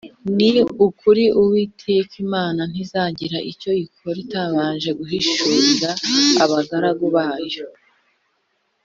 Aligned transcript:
Ni 0.37 0.51
ukuri 0.87 1.23
Uwiteka 1.39 2.13
Imana 2.25 2.61
ntizagira 2.71 3.37
icyo 3.51 3.71
ikora 3.85 4.17
itabanje 4.25 4.89
guhishurira 4.99 5.89
abagaragu 6.43 7.05
bayo 7.15 7.67